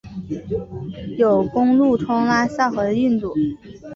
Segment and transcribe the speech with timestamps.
[1.19, 3.35] 有公路通拉萨和印度。